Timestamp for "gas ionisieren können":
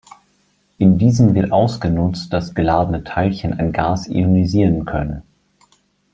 3.71-5.21